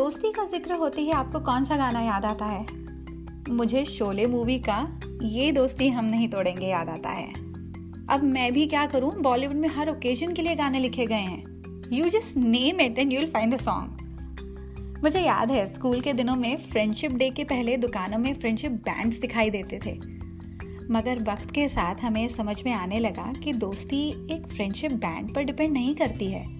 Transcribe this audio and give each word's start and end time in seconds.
दोस्ती 0.00 0.32
का 0.32 0.44
ज़िक्र 0.44 0.72
होते 0.72 1.00
ही 1.00 1.10
आपको 1.10 1.40
कौन 1.40 1.64
सा 1.64 1.76
गाना 1.76 2.00
याद 2.00 2.24
आता 2.24 2.44
है? 2.44 2.66
मुझे 3.48 3.84
शोले 3.84 4.26
मूवी 4.26 4.58
का 4.58 5.00
ये 5.22 5.52
दोस्ती 5.52 5.88
हम 5.88 6.04
नहीं 6.04 6.28
तोड़ेंगे 6.28 6.66
याद 6.66 6.88
आता 6.88 7.08
है। 7.08 7.32
अब 8.10 8.20
मैं 8.22 8.52
भी 8.52 8.66
क्या 8.66 8.86
करूँ? 8.86 9.12
बॉलीवुड 9.22 9.56
में 9.56 9.68
हर 9.68 9.90
ओकेजन 9.90 10.32
के 10.32 10.42
लिए 10.42 10.54
गाने 10.54 10.78
लिखे 10.78 11.06
गए 11.06 11.14
हैं। 11.14 11.90
You 11.92 12.08
just 12.08 12.36
name 12.36 12.80
it 12.80 12.98
and 12.98 13.12
you'll 13.12 13.26
find 13.26 13.54
a 13.54 13.56
song 13.56 15.00
मुझे 15.04 15.20
याद 15.20 15.50
है, 15.50 15.66
स्कूल 15.66 16.00
के 16.00 16.12
दिनों 16.12 16.36
में 16.36 16.56
फ्रेंडशिप 16.56 17.12
डे 17.12 17.30
के 17.30 17.44
पहले 17.44 17.76
दुकानों 17.76 18.18
में 18.18 18.34
फ्रेंडशिप 18.34 18.72
बैंड्स 18.72 19.18
दिखाई 19.18 19.50
देते 19.50 19.80
थे। 19.86 19.92
मगर 20.92 21.22
वक्त 21.22 21.50
के 21.50 21.68
साथ 21.68 21.94
हमें 22.02 22.28
समझ 22.28 22.62
में 22.66 22.72
आने 22.72 22.98
लगा 22.98 23.32
कि 23.44 23.52
दोस्ती 23.52 24.08
एक 24.34 24.46
फ्रेंडशिप 24.46 24.92
बैंड 24.92 25.34
पर 25.34 25.42
डिपेंड 25.42 25.72
नहीं 25.72 25.94
करती 25.94 26.26
है। 26.26 26.59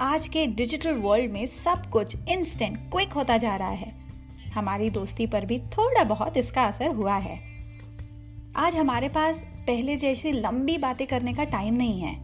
आज 0.00 0.28
के 0.28 0.46
डिजिटल 0.46 0.94
वर्ल्ड 0.94 1.32
में 1.32 1.46
सब 1.46 1.86
कुछ 1.86 2.16
इंस्टेंट 2.28 2.76
क्विक 2.76 3.12
होता 3.12 3.36
जा 3.36 3.56
रहा 3.56 3.68
है। 3.68 3.92
हमारी 4.54 4.90
दोस्ती 4.90 5.26
पर 5.26 5.44
भी 5.44 5.58
थोड़ा 5.58 6.04
बहुत 6.04 6.36
इसका 6.36 6.64
असर 6.64 6.88
हुआ 6.88 7.16
है। 7.16 7.40
आज 8.56 8.76
हमारे 8.76 9.08
पास 9.08 9.36
पहले 9.36 9.96
जैसी 9.96 10.32
लंबी 10.32 10.78
बातें 10.78 11.06
करने 11.06 11.34
का 11.34 11.44
टाइम 11.44 11.74
नहीं 11.74 12.00
है। 12.00 12.16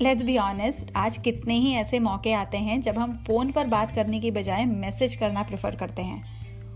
लेट्स 0.00 0.22
बी 0.22 0.38
ऑनेस्ट 0.38 0.92
आज 0.96 1.18
कितने 1.18 1.54
ही 1.54 1.72
ऐसे 1.72 1.98
मौके 1.98 2.32
आते 2.32 2.58
हैं 2.58 2.80
जब 2.80 2.98
हम 2.98 3.12
फ़ोन 3.12 3.50
पर 3.50 3.66
बात 3.66 3.94
करने 3.94 4.20
की 4.20 4.30
बजाय 4.30 4.64
मैसेज 4.64 5.16
करना 5.16 5.42
प्रेफर 5.42 5.76
करते 5.76 6.02
हैं। 6.02 6.22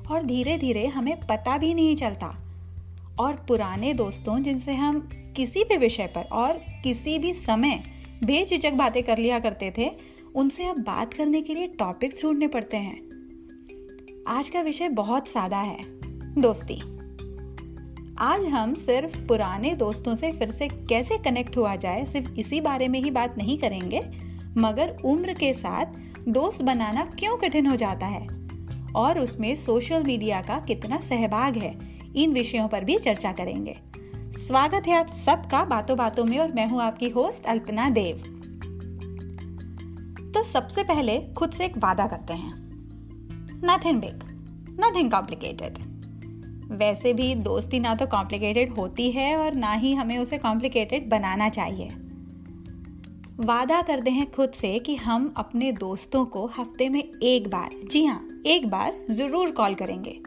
और 0.04 0.22
धीरे 0.22 0.58
धीरे 0.58 0.86
हमें 0.86 1.20
पता 1.20 1.58
भी 1.58 1.74
नहीं 1.74 1.96
चलता। 1.96 2.36
और 3.18 3.44
पुराने 3.48 3.94
दोस्तों 3.94 4.42
जिनसे 4.42 4.74
हम 4.74 5.08
किसी 5.36 5.64
भी 5.64 5.76
विषय 5.76 6.06
पर 6.06 6.22
और 6.22 6.52
किसी 6.84 7.18
भी 7.18 7.34
समय 7.34 7.95
बेझिझक 8.24 8.72
बातें 8.72 9.02
कर 9.02 9.18
लिया 9.18 9.38
करते 9.38 9.72
थे। 9.78 9.90
उनसे 10.34 10.64
अब 10.64 10.78
बात 10.78 11.14
करने 11.14 11.42
के 11.42 11.54
लिए 11.54 11.66
टॉपिक्स 11.66 12.22
ढूँढने 12.22 12.48
पड़ते 12.48 12.76
हैं। 12.76 13.06
आज 14.28 14.48
का 14.48 14.60
विषय 14.60 14.88
बहुत 14.88 15.28
सादा 15.28 15.58
है, 15.58 15.78
दोस्ती। 16.40 16.80
आज 18.18 18.44
हम 18.44 18.74
सिर्फ़ 18.74 19.26
पुराने 19.26 19.74
दोस्तों 19.74 20.14
से 20.14 20.32
फिर 20.32 20.50
से 20.50 20.68
कैसे 20.68 21.18
कनेक्ट 21.18 21.56
हुआ 21.56 21.76
जाए, 21.76 22.04
सिर्फ़ 22.04 22.32
इसी 22.40 22.60
बारे 22.60 22.88
में 22.88 23.02
ही 23.02 23.10
बात 23.10 23.38
नहीं 23.38 23.58
करेंगे, 23.58 24.02
मगर 24.58 24.96
उम्र 25.04 25.32
के 25.32 25.52
साथ 25.52 25.86
दोस्त 26.28 26.62
बनाना 26.62 27.04
क्यों 27.04 27.36
कठिन 27.36 27.66
हो 27.66 27.76
जाता 27.76 28.06
है? 28.06 28.26
और 28.96 29.18
उसमें 29.18 29.54
सोशल 29.54 30.04
मीडिया 30.04 30.40
का 30.40 30.58
कितना 30.60 31.00
सहभाग 31.00 31.56
है, 31.56 31.78
इन 32.16 32.32
विषयों 32.32 32.68
पर 32.68 32.84
भी 32.84 32.98
चर्चा 32.98 33.32
करेंगे। 33.32 33.78
स्वागत 34.36 34.86
है 34.86 34.94
आप 34.94 35.08
सबका 35.16 35.62
बातों 35.64 35.96
बातों 35.96 36.24
में 36.24 36.38
और 36.38 36.52
मैं 36.52 36.66
हूँ 36.68 36.80
आपकी 36.82 37.08
होस्ट 37.08 37.46
अल्पना 37.46 37.88
देव। 37.90 38.16
तो 40.34 40.42
सबसे 40.42 40.82
पहले 40.84 41.18
खुद 41.32 41.50
से 41.50 41.64
एक 41.64 41.78
वादा 41.78 42.06
करते 42.06 42.32
हैं। 42.32 42.52
नथिंग 43.64 44.00
बिग 44.00 44.24
नथिंग 44.80 45.10
कॉम्प्लिकेटेड 45.10 45.78
वैसे 46.72 47.12
भी 47.12 47.34
दोस्ती 47.34 47.80
ना 47.80 47.94
तो 47.94 48.06
कॉम्प्लिकेटेड 48.06 48.72
होती 48.72 49.10
है 49.10 49.34
और 49.36 49.54
ना 49.54 49.72
ही 49.74 49.94
हमें 49.94 50.18
उसे 50.18 50.38
कॉम्प्लिकेटेड 50.38 51.08
बनाना 51.08 51.48
चाहिए। 51.48 51.88
वादा 53.40 53.82
करते 53.82 54.10
हैं 54.10 54.30
खुद 54.30 54.50
से 54.50 54.78
कि 54.78 54.96
हम 54.96 55.34
अपने 55.36 55.72
दोस्तों 55.72 56.24
को 56.26 56.46
हफ़्ते 56.58 56.88
में 56.88 57.02
एक 57.02 57.48
बार, 57.48 57.70
जी 57.84 58.04
हाँ 58.04 58.42
एक 58.46 58.70
बार 58.70 59.04
ज़रूर 59.10 59.50
कॉल 59.50 59.74
करेंगे। 59.74 60.20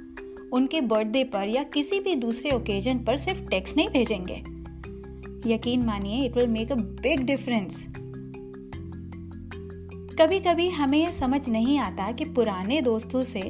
उनके 0.53 0.81
बर्थडे 0.81 1.23
पर 1.23 1.47
या 1.47 1.63
किसी 1.63 1.99
भी 1.99 2.15
दूसरे 2.15 2.51
ओकेजन 2.51 2.99
पर 2.99 3.17
सिर्फ़ 3.17 3.41
टेक्स्ट 3.41 3.77
नहीं 3.77 3.89
भेजेंगे। 3.89 4.43
यकीन 5.53 5.85
मानिए 5.85 6.25
it 6.25 6.35
will 6.35 6.47
make 6.47 6.71
a 6.71 6.75
big 6.75 7.21
difference 7.21 7.87
कभी 10.19 10.39
कभी 10.39 10.69
हमें 10.69 10.97
यह 10.97 11.11
समझ 11.11 11.49
नहीं 11.49 11.79
आता 11.79 12.11
कि 12.11 12.25
पुराने 12.25 12.81
दोस्तों 12.81 13.23
से 13.23 13.41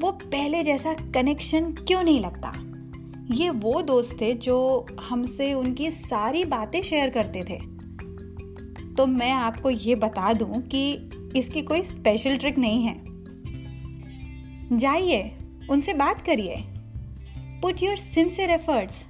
वो 0.00 0.10
पहले 0.12 0.62
जैसा 0.64 0.94
कनेक्शन 1.14 1.72
क्यों 1.72 2.02
नहीं 2.02 2.20
लगता। 2.20 2.52
ये 3.34 3.50
वो 3.50 3.82
दोस्त 3.82 4.20
थे 4.20 4.34
जो 4.34 4.86
हमसे 5.00 5.54
उनकी 5.54 5.90
सारी 5.90 6.44
बातें 6.44 6.82
शेयर 6.82 7.10
करते 7.10 7.44
थे। 7.50 7.58
तो 8.94 9.06
मैं 9.06 9.32
आपको 9.32 9.70
ये 9.70 9.94
बता 9.94 10.32
दूँ 10.32 10.62
कि 10.62 11.10
इसकी 11.36 11.62
कोई 11.62 11.82
स्पेशल 11.82 12.36
ट्रिक 12.36 12.58
नहीं 12.58 12.82
है। 12.82 13.02
जाइए 14.78 15.36
उनसे 15.70 15.92
बात 15.92 16.20
करिए। 16.20 16.56
पुट 17.62 17.82
योर 17.82 17.96
सिंसियर 17.96 18.50
एफर्ट्स 18.50 19.06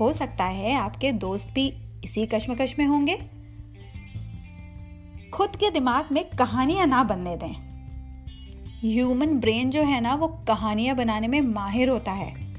हो 0.00 0.12
सकता 0.12 0.44
है 0.44 0.74
आपके 0.74 1.12
दोस्त 1.12 1.48
भी 1.48 1.74
इसी 2.04 2.26
कश्मकश 2.26 2.74
में 2.78 2.86
होंगे। 2.86 3.16
खुद 5.30 5.56
के 5.56 5.70
दिमाग 5.70 6.08
में 6.12 6.24
कहानियाँ 6.30 6.86
ना 6.86 7.02
बनने 7.04 7.36
दें। 7.36 7.70
ह्यूमन 8.84 9.26
ब्रेन 9.26 9.70
जो 9.70 9.82
है 9.82 10.00
ना, 10.00 10.14
वो 10.14 10.28
कहानियाँ 10.28 10.96
बनाने 10.96 11.28
में 11.28 11.40
माहिर 11.40 11.88
होता 11.88 12.12
है। 12.12 12.50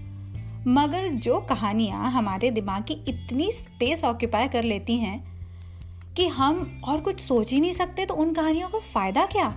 मगर 0.68 1.08
जो 1.08 1.40
कहानियाँ 1.40 2.12
हमारे 2.12 2.52
दिमाग 2.52 2.84
की 2.84 2.94
इतनी 2.94 3.52
स्पेस 3.52 4.04
ऑक्यूपाई 4.04 4.48
कर 4.48 4.64
लेती 4.64 4.98
हैं 4.98 5.32
कि 6.14 6.28
हम 6.28 6.82
और 6.84 7.02
कुछ 7.02 7.20
सोच 7.20 7.52
ही 7.52 7.62
नहीं 7.62 7.74
सकते 7.74 8.06
तो 8.06 8.14
उन 8.14 8.34
कहानियों 8.34 8.70
का 8.70 8.80
फ़ायदा 8.80 9.26
क्या? 9.26 9.56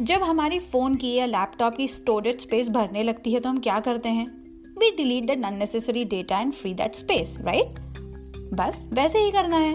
जब 0.00 0.22
हमारी 0.22 0.58
फ़ोन 0.58 0.94
की 0.94 1.14
या 1.14 1.26
लैपटॉप 1.26 1.74
की 1.74 1.88
स्टोरेज 1.88 2.40
स्पेस 2.40 2.68
भरने 2.68 3.02
लगती 3.02 3.32
है 3.32 3.40
तो 3.40 3.48
हम 3.48 3.58
क्या 3.58 3.80
करते 3.80 4.08
हैं? 4.08 4.26
We 4.78 4.90
delete 4.96 5.24
that 5.24 5.44
unnecessary 5.44 6.04
data 6.04 6.38
and 6.38 6.52
free 6.52 6.74
that 6.74 6.94
space 6.94 7.36
right 7.40 7.78
बस 8.54 8.80
वैसे 8.92 9.18
ही 9.18 9.30
करना 9.30 9.56
है। 9.56 9.74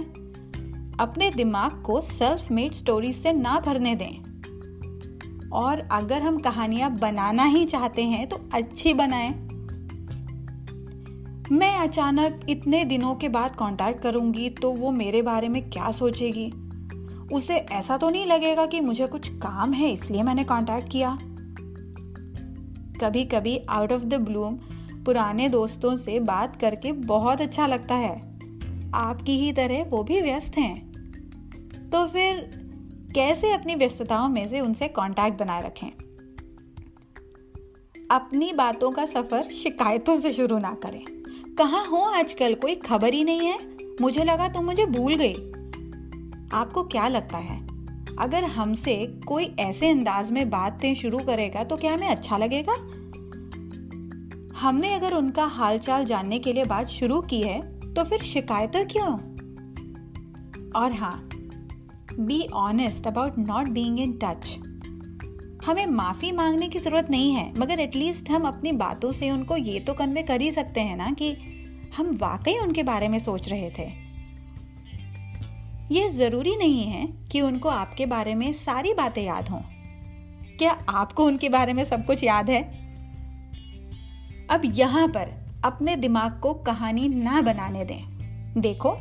अपने 1.00 1.32
दिमाग 1.32 1.84
को 1.84 2.02
सेल्फ 2.02 2.52
मेड 2.52 2.74
स्टोरीज 2.74 3.16
से 3.16 3.34
ना 3.34 3.60
भरने 3.60 3.96
दें। 3.96 5.50
और 5.50 5.88
अगर 5.92 6.22
हम 6.22 6.38
कहानियाँ 6.38 6.92
बनाना 6.98 7.44
ही 7.44 7.66
चाहते 7.66 8.04
हैं 8.04 8.28
तो 8.28 8.50
अच्छी 8.54 8.94
बनाएँ। 8.94 9.32
मैं 11.52 11.76
अचानक 11.78 12.46
इतने 12.50 12.84
दिनों 12.86 13.16
के 13.16 13.30
बाद 13.30 13.56
कांटेक्ट 13.56 14.02
करूँगी 14.02 14.50
तो 14.50 14.72
वो 14.72 14.92
मेरे 14.92 15.22
बारे 15.22 15.50
में 15.50 15.70
क्या 15.70 15.92
सोचेगी? 15.92 16.52
उसे 17.32 17.56
ऐसा 17.56 17.98
तो 17.98 18.10
नहीं 18.10 18.26
लगेगा 18.26 18.66
कि 18.66 18.80
मुझे 18.80 19.08
कुछ 19.08 19.30
काम 19.30 19.74
है, 19.74 19.92
इसलिए 19.92 20.22
मैंने 20.22 20.44
कांटेक्ट 20.44 20.92
किया। 20.92 21.18
कभी 23.02 23.26
कभी 23.26 23.58
आउट 23.70 23.92
ऑफ़ 23.92 24.04
द 24.04 24.14
ब्लूम 24.14 24.56
पुराने 25.04 25.50
दोस्तों 25.50 25.96
से 25.96 26.20
बात 26.20 26.62
करके 26.62 26.92
बहुत 26.92 27.42
अच्छा 27.42 27.68
लगता 27.68 27.96
है। 27.96 28.40
आपकी 28.94 29.40
ही 29.40 29.54
तरह 29.54 29.84
वो 29.84 30.04
भी 30.04 30.22
व्यस्त 30.22 30.58
हैं। 30.58 30.88
तो 31.90 32.08
फिर 32.08 32.52
कैसे 33.16 33.54
अपनी 33.54 33.76
व्यस्तताओं 33.76 34.30
में 34.30 34.48
से 34.48 34.60
उनसे 34.60 34.88
कांटेक्ट 34.88 35.40
बनाए 35.40 35.62
रखें? 35.66 35.88
अपनी 38.12 38.54
बातों 38.54 38.92
का 38.92 39.06
सफ़र 39.06 39.44
शिकायतों 39.44 40.20
से 40.20 40.34
शुरू 40.34 40.58
ना 40.58 40.74
करें। 40.74 41.04
कहा 41.56 41.82
हो 41.82 41.98
आजकल? 41.98 42.54
कोई 42.54 42.76
खबर 42.76 43.14
ही 43.14 43.24
नहीं 43.24 43.48
है। 43.48 43.58
मुझे 44.02 44.24
लगा 44.24 44.48
तुम 44.48 44.66
मुझे 44.66 44.86
भूल 44.86 45.16
गई। 45.16 45.36
आपको 46.54 46.84
क्या 46.84 47.08
लगता 47.08 47.38
है? 47.38 47.60
अगर 48.20 48.44
हमसे 48.44 48.96
कोई 49.28 49.46
ऐसे 49.60 49.90
अंदाज 49.90 50.32
में 50.32 50.50
बातें 50.50 50.94
शुरू 50.96 51.20
करेगा 51.20 51.64
तो 51.64 51.78
क्या 51.78 51.94
हमें 51.94 52.08
अच्छा 52.08 52.38
लगेगा? 52.38 52.74
हमने 54.60 54.94
अगर 54.94 55.14
उनका 55.14 55.46
हालचाल 55.46 56.06
जानने 56.06 56.40
के 56.40 56.54
लिए 56.54 56.66
बात 56.66 56.88
शुरू 56.88 57.22
की 57.22 57.42
है 57.42 57.62
तो 57.94 58.04
फिर 58.04 58.22
शिकायतें 58.22 58.86
क्यों? 58.88 59.12
और 60.76 60.92
हाँ 60.92 61.30
be 62.20 62.48
honest 62.54 63.08
about 63.08 63.38
not 63.38 63.70
being 63.70 64.00
in 64.00 64.20
touch 64.24 64.58
हमें 65.66 65.86
माफ़ी 65.86 66.32
मांगने 66.32 66.68
की 66.68 66.80
ज़रूरत 66.80 67.10
नहीं 67.10 67.34
है, 67.34 67.54
मगर 67.60 67.80
एटलीस्ट 67.80 68.30
हम 68.30 68.44
अपनी 68.44 68.72
बातों 68.72 69.12
से 69.12 69.32
उनको 69.32 69.58
ये 69.58 69.80
तो 69.80 69.94
कन्वे 69.94 70.24
कर 70.24 70.42
ही 70.42 70.52
सकते 70.52 70.82
हैं 70.82 70.96
ना 70.98 71.12
कि 71.12 71.36
हम 71.98 72.16
वाकई 72.16 72.58
उनके 72.58 72.84
बारे 72.84 73.08
में 73.08 73.20
सोच 73.20 73.50
रहे 73.50 73.70
थे। 73.70 74.07
यह 75.92 76.10
ज़रूरी 76.10 76.56
नहीं 76.56 76.84
है 76.84 77.08
कि 77.32 77.42
उनको 77.42 77.70
आपके 77.70 78.06
बारे 78.06 78.36
में 78.36 78.54
सारी 78.54 78.94
बातें 78.94 79.24
याद 79.24 79.50
हों। 79.50 79.62
क्या 80.58 80.72
आपको 80.90 81.26
उनके 81.26 81.50
बारे 81.50 81.74
में 81.74 81.84
सब 81.84 82.06
कुछ 82.06 82.24
याद 82.24 82.50
है? 82.50 82.62
अब 84.50 84.62
यहाँ 84.66 85.08
पर 85.08 85.46
अपने 85.66 85.96
दिमाग 85.96 86.40
को 86.40 86.54
कहानी 86.54 87.08
ना 87.08 87.42
बनाने 87.42 87.86
दें। 87.86 88.04
देखो, 88.62 88.98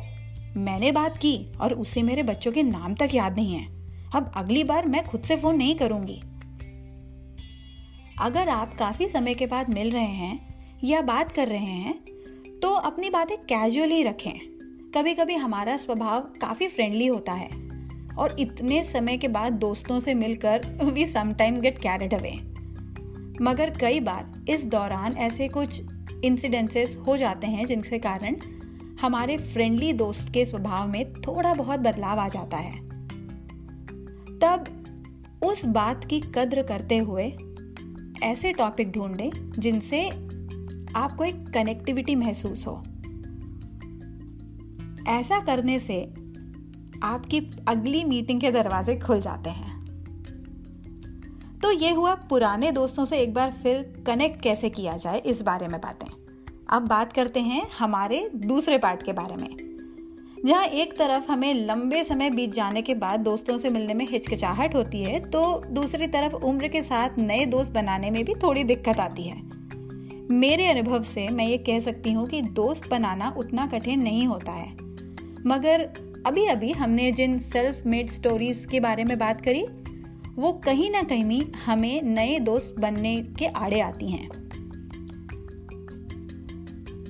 मैंने 0.57 0.91
बात 0.91 1.17
की 1.17 1.53
और 1.61 1.73
उसे 1.73 2.03
मेरे 2.03 2.23
बच्चों 2.23 2.51
के 2.51 2.63
नाम 2.63 2.95
तक 2.95 3.09
याद 3.13 3.35
नहीं 3.35 3.53
है। 3.53 3.65
अब 4.15 4.31
अगली 4.35 4.63
बार 4.63 4.85
मैं 4.85 5.05
खुद 5.05 5.21
से 5.21 5.35
फ़ोन 5.35 5.55
नहीं 5.55 5.75
करूँगी। 5.75 6.21
अगर 8.21 8.49
आप 8.49 8.73
काफ़ी 8.73 9.07
समय 9.07 9.33
के 9.33 9.45
बाद 9.45 9.73
मिल 9.73 9.91
रहे 9.91 10.03
हैं 10.03 10.39
या 10.83 11.01
बात 11.01 11.31
कर 11.31 11.47
रहे 11.47 11.75
हैं 11.77 11.95
तो 12.59 12.73
अपनी 12.73 13.09
बातें 13.09 13.37
कैजुअली 13.37 14.03
रखें। 14.03 14.56
कभी 14.97 15.13
कभी 15.13 15.35
हमारा 15.35 15.77
स्वभाव 15.77 16.21
काफ़ी 16.21 16.67
फ्रेंडली 16.67 17.07
होता 17.07 17.31
है। 17.31 17.47
और 18.17 18.35
इतने 18.39 18.83
समय 18.83 19.17
के 19.17 19.27
बाद 19.27 19.53
दोस्तों 19.53 19.99
से 19.99 20.13
मिलकर 20.13 20.65
we 20.83 21.05
sometime 21.05 21.61
get 21.61 21.77
carried 21.77 22.13
away 22.13 22.31
मगर 23.41 23.69
कई 23.69 23.99
बार 23.99 24.45
इस 24.49 24.65
दौरान 24.65 25.13
ऐसे 25.13 25.47
कुछ 25.47 25.81
इंसिडेंसेस 26.23 26.97
हो 27.07 27.17
जाते 27.17 27.47
हैं 27.47 27.65
जिनके 27.65 27.99
कारण 27.99 28.35
हमारे 29.01 29.37
फ्रेंडली 29.37 29.93
दोस्त 29.93 30.33
के 30.33 30.45
स्वभाव 30.45 30.87
में 30.87 31.13
थोड़ा 31.13 31.53
बहुत 31.53 31.79
बदलाव 31.79 32.19
आ 32.19 32.27
जाता 32.27 32.57
है। 32.57 32.89
तब 34.39 34.83
उस 35.43 35.65
बात 35.65 36.05
की 36.05 36.19
कद्र 36.19 36.63
करते 36.63 36.97
हुए 36.97 37.37
ऐसे 38.23 38.53
टॉपिक 38.53 38.91
ढूंढें 38.91 39.51
जिनसे 39.59 40.09
आपको 40.95 41.23
एक 41.23 41.49
कनेक्टिविटी 41.53 42.15
महसूस 42.15 42.67
हो। 42.67 42.83
ऐसा 45.09 45.39
करने 45.39 45.79
से 45.79 46.01
आपकी 47.03 47.39
अगली 47.67 48.03
मीटिंग 48.03 48.41
के 48.41 48.51
दरवाजे 48.51 48.95
खुल 48.99 49.21
जाते 49.21 49.49
हैं। 49.49 49.75
तो 51.63 51.71
ये 51.71 51.91
हुआ 51.93 52.13
पुराने 52.29 52.71
दोस्तों 52.71 53.05
से 53.05 53.19
एक 53.19 53.33
बार 53.33 53.51
फिर 53.53 53.81
कनेक्ट 54.07 54.41
कैसे 54.41 54.69
किया 54.69 54.97
जाए, 54.97 55.19
इस 55.19 55.41
बारे 55.41 55.67
में 55.67 55.79
बातें। 55.81 56.07
अब 56.69 56.87
बात 56.87 57.13
करते 57.13 57.39
हैं 57.39 57.65
हमारे 57.79 58.29
दूसरे 58.35 58.77
पार्ट 58.77 59.03
के 59.03 59.13
बारे 59.13 59.35
में, 59.35 59.49
जहाँ 60.45 60.63
एक 60.63 60.97
तरफ़ 60.97 61.31
हमें 61.31 61.53
लंबे 61.55 62.03
समय 62.03 62.29
बीत 62.29 62.53
जाने 62.53 62.81
के 62.81 62.93
बाद 62.95 63.19
दोस्तों 63.19 63.57
से 63.57 63.69
मिलने 63.69 63.93
में 63.93 64.05
हिचकिचाहट 64.07 64.75
होती 64.75 65.03
है 65.03 65.19
तो 65.19 65.41
दूसरी 65.71 66.07
तरफ़ 66.07 66.33
उम्र 66.35 66.67
के 66.67 66.81
साथ 66.81 67.17
नए 67.19 67.45
दोस्त 67.45 67.71
बनाने 67.71 68.11
में 68.11 68.23
भी 68.25 68.33
थोड़ी 68.33 68.63
दिक्कत 68.63 68.99
आती 68.99 69.23
है। 69.23 69.41
मेरे 70.31 70.67
अनुभव 70.67 71.03
से 71.03 71.27
मैं 71.27 71.47
ये 71.47 71.57
कह 71.57 71.79
सकती 71.79 72.11
हूँ 72.11 72.27
कि 72.27 72.41
दोस्त 72.41 72.89
बनाना 72.89 73.33
उतना 73.37 73.65
कठिन 73.67 74.03
नहीं 74.03 74.27
होता 74.27 74.51
है। 74.51 74.86
मगर 75.45 75.81
अभी 76.25 76.45
अभी 76.45 76.71
हमने 76.71 77.11
जिन 77.11 77.37
सेल्फ 77.39 77.85
मेड 77.85 78.09
स्टोरीज 78.09 78.65
के 78.71 78.79
बारे 78.79 79.03
में 79.03 79.17
बात 79.17 79.41
करी, 79.41 79.63
वो 80.35 80.51
कहीं 80.53 80.91
ना 80.91 81.03
कहीं 81.03 81.41
हमें 81.65 82.01
नए 82.01 82.39
दोस्त 82.39 82.75
बनने 82.79 83.15
के 83.39 83.45
आड़े 83.45 83.79
आती 83.79 84.11
हैं। 84.11 84.27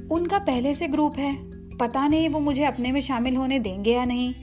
उनका 0.08 0.40
पहले 0.40 0.74
से 0.76 0.88
ग्रुप 0.88 1.18
है, 1.18 1.34
पता 1.78 2.08
नहीं 2.08 2.30
वो 2.30 2.40
मुझे 2.40 2.64
अपने 2.64 2.92
में 2.92 3.02
शामिल 3.02 3.36
होने 3.36 3.60
देंगे 3.60 3.94
या 3.94 4.06
नहीं। 4.06 4.34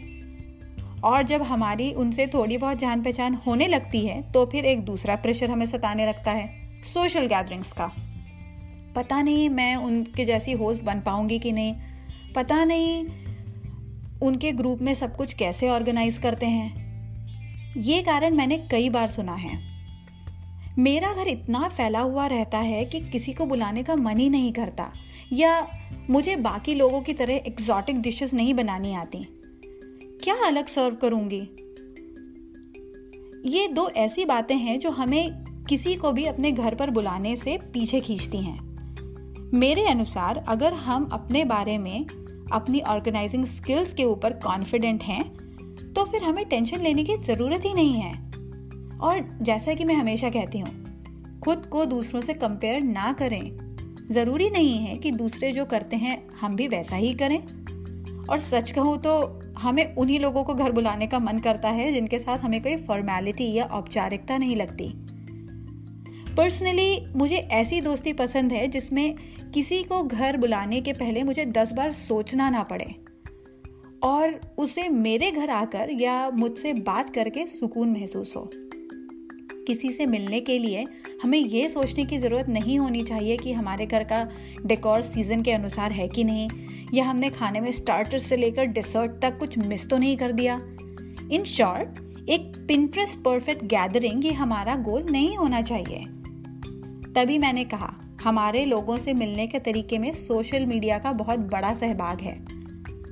और 1.03 1.23
जब 1.23 1.43
हमारी 1.43 1.93
उनसे 1.93 2.27
थोड़ी 2.27 2.59
बहुत 2.59 2.79
जान 2.79 3.03
पहचान 3.03 3.35
होने 3.35 3.67
लगती 3.67 4.07
है 4.07 4.33
तो 4.33 4.45
फिर 4.47 4.65
एक 4.65 4.85
दूसरा 4.85 5.17
प्रेशर 5.17 5.51
हमें 5.51 5.67
सताने 5.67 6.07
लगता 6.07 6.31
है 6.31 6.49
सोशल 6.83 7.27
गैदरिंग्स 7.27 7.73
का। 7.73 7.91
पता 8.97 9.23
नहीं 9.23 9.49
मैं 9.49 9.77
उनके 9.77 10.25
जैसी 10.25 10.53
होस्ट 10.53 10.83
बन 10.83 11.01
पाऊँगी 11.01 11.39
कि 11.39 11.53
नहीं। 11.53 11.75
पता 12.37 12.65
नहीं 12.65 13.05
उनके 14.23 14.53
ग्रुप 14.53 14.83
में 14.83 14.95
सब 14.95 15.17
कुछ 15.17 15.33
कैसे 15.33 15.69
ऑर्गेनाइज 15.69 16.19
करते 16.19 16.47
हैं? 16.47 16.85
ये 17.77 18.03
कारण 18.03 18.35
मैंने 18.35 18.59
कई 18.59 18.89
बार 18.89 19.09
सुना 19.09 19.33
है। 19.33 19.75
मेरा 20.79 21.13
घर 21.13 21.29
इतना 21.29 21.69
फैला 21.69 22.01
हुआ 22.01 22.27
रहता 22.27 22.59
है 22.59 22.85
कि 22.85 23.01
किसी 23.01 23.33
को 23.33 23.47
बुलाने 23.47 23.83
का 23.83 23.97
मन 23.97 24.19
ही 24.19 24.31
नहीं 24.31 24.53
करता, 24.53 24.93
या 25.33 25.67
मुझे 26.11 26.37
बाकी 26.37 26.75
लोगों 26.75 27.01
की 27.01 27.13
तरह 27.13 27.35
एग्जॉटिक 27.35 28.01
डिशेस 28.01 28.35
नहीं 28.35 28.55
बनानी 28.55 28.95
आती। 28.95 29.19
क्या 30.25 30.35
अलग 30.47 30.67
सर्व 30.67 30.95
करूँगी? 30.95 31.49
ये 33.47 33.69
दो 33.69 33.89
ऐसी 33.89 34.25
बातें 34.25 34.57
हैं 34.57 34.79
जो 34.79 34.91
हमें 34.91 35.45
किसी 35.69 35.95
को 35.95 36.13
भी 36.13 36.25
अपने 36.25 36.53
घर 36.53 36.75
पर 36.75 36.91
बुलाने 36.91 37.37
से 37.37 37.59
पीछे 37.73 38.01
खींचती 38.01 38.39
हैं। 38.39 38.75
मेरे 39.55 39.87
अनुसार, 39.87 40.45
अगर 40.49 40.73
हम 40.73 41.05
अपने 41.05 41.45
बारे 41.45 41.79
में 41.79 42.07
अपनी 42.53 42.81
ऑर्गेनाइजिंग 42.81 43.45
स्किल्स 43.45 43.95
के 43.95 44.05
ऊपर 44.05 44.33
कॉन्फिडेंट 44.33 45.03
हैं 45.03 45.25
तो 45.95 46.05
फिर 46.05 46.23
हमें 46.23 46.45
टेंशन 46.45 46.81
लेने 46.81 47.05
की 47.05 47.17
ज़रूरत 47.17 47.65
ही 47.65 47.75
नहीं 47.75 47.95
है। 47.95 48.13
और 48.99 49.29
जैसा 49.43 49.75
कि 49.75 49.85
मैं 49.85 49.95
हमेशा 49.95 50.31
कहती 50.31 50.59
हूँ, 50.59 51.41
खुद 51.45 51.67
को 51.67 51.85
दूसरों 51.85 52.21
से 52.21 52.35
कंपेयर 52.35 52.81
ना 52.81 53.13
करें। 53.13 54.09
ज़रूरी 54.11 54.49
नहीं 54.51 54.79
है 54.79 54.97
कि 54.97 55.11
दूसरे 55.11 55.53
जो 55.53 55.65
करते 55.65 55.97
हैं, 55.97 56.17
हम 56.41 56.57
भी 56.57 56.69
वैसा 56.69 56.97
ही 56.97 57.13
करें। 57.15 57.39
और 58.31 58.39
सच 58.39 58.71
कहूँ 58.71 58.97
तो 58.99 59.41
हमें 59.59 59.95
उन्हीं 59.95 60.21
लोगों 60.21 60.45
को 60.45 60.55
घर 60.55 60.73
बुलाने 60.73 61.07
का 61.07 61.19
मन 61.19 61.39
करता 61.39 61.69
है, 61.69 61.93
जिनके 61.93 62.19
साथ 62.19 62.39
हमें 62.39 62.63
कोई 62.63 62.77
फॉर्मेलिटी 62.77 63.53
या 63.53 63.65
औपचारिकता 63.65 64.39
नहीं 64.39 64.57
लगती। 64.57 64.93
पर्सनली 66.35 67.07
मुझे 67.17 67.37
ऐसी 67.37 67.81
दोस्ती 67.81 68.13
पसंद 68.13 68.53
है 68.53 68.67
जिसमें 68.69 69.15
किसी 69.55 69.83
को 69.83 70.03
घर 70.03 70.37
बुलाने 70.37 70.81
के 70.81 70.93
पहले 70.93 71.23
मुझे 71.23 71.45
दस 71.45 71.73
बार 71.73 71.93
सोचना 71.93 72.51
ना 72.51 72.63
पड़े। 72.63 72.95
और 74.03 74.41
उसे 74.59 74.89
मेरे 74.89 75.31
घर 75.31 75.51
आकर 75.51 75.89
या 75.91 76.31
मुझसे 76.31 76.73
बात 76.73 77.15
करके 77.15 77.47
सुकून 77.47 77.93
महसूस 77.93 78.37
हो। 78.37 78.51
किसी 79.67 79.93
से 79.93 80.07
मिलने 80.07 80.41
के 80.41 80.59
लिए 80.59 80.87
हमें 81.23 81.39
ये 81.39 81.69
सोचने 81.69 82.05
की 82.05 82.19
ज़रूरत 82.19 82.49
नहीं 82.49 82.79
होनी 82.79 83.03
चाहिए 83.03 83.37
कि 83.37 83.53
हमारे 83.53 83.87
घर 83.87 84.05
का 84.05 84.29
डेकोर 84.67 85.03
सीज़न 85.03 85.43
के 85.43 85.53
अनुसार 85.53 85.93
है 85.93 86.09
कि 86.09 86.25
नहीं, 86.25 86.51
या 86.95 87.05
हमने 87.05 87.31
खाने 87.31 87.61
में 87.61 87.73
स्टार्टर 87.73 88.19
से 88.19 88.37
लेकर 88.37 88.65
डिसर्ट 88.65 89.11
तक 89.23 89.39
कुछ 89.39 89.59
मिस 89.59 89.89
तो 89.89 89.99
नहीं 89.99 90.17
कर 90.17 90.33
दिया। 90.33 90.61
इन 91.33 91.45
शॉर्ट 91.45 91.89
एक 92.29 92.53
पिंट्रेस्ट 92.69 93.19
परफेक्ट 93.19 93.65
गैदरिंग 93.65 94.25
ये 94.25 94.33
हमारा 94.33 94.77
गोल 94.77 95.03
नहीं 95.03 95.37
होना 95.37 95.63
चाहिए। 95.63 96.05
तभी 97.13 97.39
मैंने 97.39 97.65
कहा 97.65 98.01
हमारे 98.25 98.65
लोगों 98.65 98.99
से 98.99 99.15
मिलने 99.15 99.47
के 99.47 99.59
तरीके 99.59 99.99
में 99.99 100.13
सोशल 100.13 100.67
मीडिया 100.67 100.99
का 100.99 101.13
बहुत 101.13 101.39
बड़ा 101.39 101.75
सहभाग 101.75 102.21
है। 102.21 102.45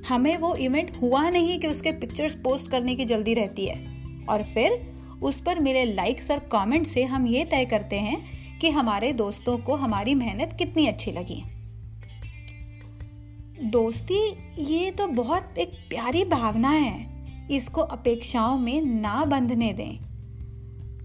हमें 0.07 0.37
वो 0.37 0.55
इवेंट 0.55 1.01
हुआ 1.01 1.29
नहीं 1.29 1.59
कि 1.59 1.67
उसके 1.67 1.91
पिक्चर्स 1.91 2.35
पोस्ट 2.35 2.71
करने 2.71 2.95
की 2.95 3.05
जल्दी 3.05 3.33
रहती 3.33 3.65
है। 3.65 3.85
और 4.29 4.43
फिर, 4.43 4.93
उस 5.21 5.39
पर 5.39 5.59
मिले 5.59 5.85
लाइक्स 5.85 6.31
और 6.31 6.39
कमेंट 6.39 6.87
से 6.87 7.03
हम 7.03 7.27
ये 7.27 7.45
तय 7.45 7.65
करते 7.65 7.99
हैं 7.99 8.25
कि 8.59 8.69
हमारे 8.69 9.13
दोस्तों 9.13 9.57
को 9.57 9.75
हमारी 9.75 10.15
मेहनत 10.15 10.55
कितनी 10.57 10.87
अच्छी 10.87 11.11
लगी। 11.11 11.43
दोस्ती, 13.69 14.31
ये 14.59 14.91
तो 14.91 15.07
बहुत 15.07 15.57
एक 15.57 15.69
प्यारी 15.89 16.25
भावना 16.25 16.69
है। 16.69 17.25
इसको 17.51 17.81
अपेक्षाओं 17.81 18.57
में 18.57 18.81
ना 18.81 19.25
बंधने 19.25 19.73
दें। 19.73 19.99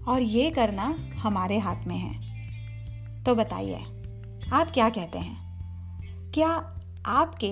और 0.03 0.21
ये 0.21 0.49
करना 0.49 0.97
हमारे 1.15 1.57
हाथ 1.57 1.87
में 1.87 1.97
है। 1.97 2.29
तो 3.23 3.35
बताइए। 3.35 3.79
आप 4.53 4.71
क्या 4.71 4.89
कहते 4.89 5.17
हैं? 5.17 6.31
क्या 6.33 6.47
आपके 7.07 7.47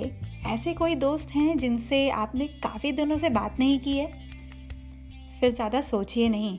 ऐसे 0.49 0.73
कोई 0.73 0.95
दोस्त 0.95 1.29
हैं 1.29 1.57
जिनसे 1.57 2.09
आपने 2.09 2.47
काफ़ी 2.47 2.91
दिनों 2.91 3.17
से 3.17 3.29
बात 3.29 3.59
नहीं 3.59 3.79
की 3.79 3.97
है? 3.97 4.07
फिर 5.39 5.51
ज़्यादा 5.51 5.81
सोचिए 5.81 6.29
नहीं। 6.29 6.57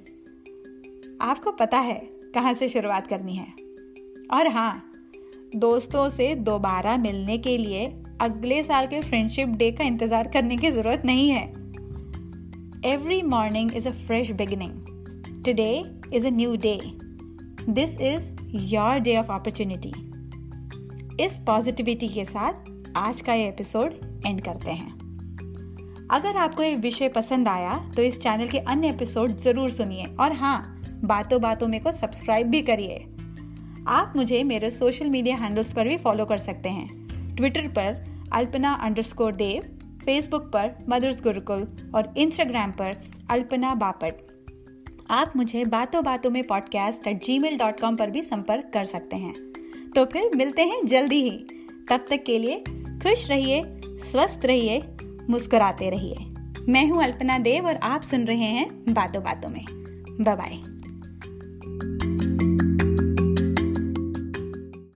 आपको 1.21 1.53
पता 1.53 1.79
है 1.79 2.01
कहाँ 2.35 2.55
से 2.55 2.69
शुरुआत 2.69 3.07
करनी 3.07 3.37
है। 3.37 3.47
और 4.33 4.47
हाँ 4.47 4.93
दोस्तों 5.57 6.09
से 6.09 6.35
दोबारा 6.35 6.97
मिलने 6.97 7.39
के 7.39 7.59
लिए 7.59 7.85
अगले 8.21 8.63
साल 8.63 8.87
के 8.87 9.01
फ्रेंडशिप 9.01 9.49
डे 9.49 9.71
का 9.73 9.85
इंतज़ार 9.85 10.29
करने 10.29 10.57
की 10.57 10.71
ज़रूरत 10.71 11.03
नहीं 11.05 11.31
है। 11.31 11.45
Every 12.93 13.23
morning 13.23 13.77
is 13.77 13.89
a 13.89 13.93
fresh 14.07 14.31
beginning 14.31 15.45
today 15.45 15.73
is 16.15 16.27
a 16.27 16.31
new 16.31 16.57
day 16.57 16.81
this 17.71 18.01
is 18.01 18.31
your 18.55 18.99
day 18.99 19.17
of 19.17 19.33
opportunity 19.33 19.93
इस 21.21 21.39
पॉजिटिविटी 21.39 22.09
के 22.09 22.25
साथ 22.25 22.69
आज 22.97 23.21
का 23.21 23.35
ये 23.35 23.47
एपिसोड 23.49 23.95
एंड 24.27 24.41
करते 24.41 24.71
हैं। 24.71 26.07
अगर 26.11 26.37
आपको 26.37 26.63
ये 26.63 26.75
विषय 26.75 27.09
पसंद 27.09 27.49
आया 27.49 27.75
तो 27.97 28.03
इस 28.03 28.21
चैनल 28.21 28.49
के 28.49 28.59
अन्य 28.59 28.89
एपिसोड 28.89 29.35
ज़रूर 29.37 29.71
सुनिए। 29.71 30.05
और 30.21 30.33
हाँ 30.33 30.83
बातों 31.05 31.41
बातों 31.43 31.69
में 31.69 31.81
को 31.81 31.93
सब्सक्राइब 31.93 32.47
भी 32.47 32.61
करिए। 32.63 32.99
आप 33.89 34.13
मुझे 34.17 34.43
मेरे 34.45 34.71
सोशल 34.71 35.11
मीडिया 35.11 35.37
हैंडल्स 35.37 35.73
पर 35.73 35.89
भी 35.89 35.97
फॉलो 35.97 36.25
कर 36.25 36.39
सकते 36.39 36.69
हैं। 36.69 37.35
ट्विटर 37.37 37.67
पर 37.69 38.05
अल्पना 38.33 38.73
अंडरस्कोर 38.75 39.35
देव 39.35 39.63
फेसबुक 40.05 40.51
पर 40.53 40.71
मदर्स 40.89 41.23
गुरुकुल 41.23 41.67
और 41.95 42.15
इंस्टाग्राम 42.19 42.73
पर 42.73 42.97
अल्पना 43.31 43.75
बापट। 43.75 44.27
आप 45.11 45.33
मुझे 45.37 45.65
बातों 45.67 46.05
बातों 46.05 46.31
में 46.31 46.43
podcast 46.45 47.07
at 47.07 47.25
gmail 47.39 47.59
dot 47.59 47.81
com 47.81 47.97
पर 47.97 48.11
भी 48.11 48.23
संपर्क 48.23 48.71
कर 48.75 48.85
सकते 48.85 49.17
हैं। 49.17 49.48
तो 49.97 50.05
फिर 50.05 50.31
मिलते 50.37 50.63
हैं 50.63 50.87
जल्दी 50.87 51.23
ही। 51.23 51.39
तब 51.89 52.07
तक 52.11 52.25
के 52.27 52.39
लिए 52.39 52.65
खुश 53.03 53.29
रहिए, 53.31 53.63
स्वस्थ 53.85 54.41
रहिए, 54.45 54.83
मुस्कुराते 55.31 55.91
रहिए। 55.91 56.17
मैं 56.69 56.91
हूँ 56.91 57.03
अल्पना 57.03 57.39
देव 57.39 57.67
और 57.67 57.77
आप 57.77 58.03
सुन 58.03 58.25
रहे 58.25 58.37
हैं 58.37 58.85
बातों 58.89 59.23
बातों 59.23 59.49
में। 59.49 59.65
बाय 60.21 60.78